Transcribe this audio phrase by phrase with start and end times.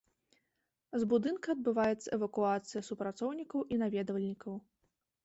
[1.01, 4.57] З будынка адбываецца эвакуацыя супрацоўнікаў і наведвальнікаў.